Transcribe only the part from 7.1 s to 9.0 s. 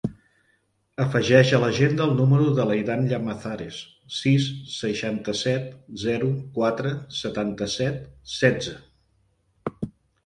setanta-set, setze.